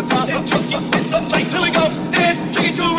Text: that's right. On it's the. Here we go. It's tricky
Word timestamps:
that's 0.00 0.12
right. 0.12 0.34
On 0.36 0.44
it's 0.44 0.50
the. 0.50 1.38
Here 1.50 1.62
we 1.62 1.70
go. 1.70 1.84
It's 2.12 2.44
tricky 2.54 2.89